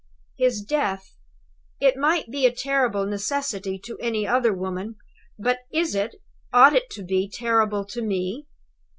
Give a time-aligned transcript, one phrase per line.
[0.35, 1.15] "His death!
[1.79, 4.95] It might be a terrible necessity to any other woman;
[5.37, 6.15] but is it,
[6.51, 8.47] ought it to be terrible to Me?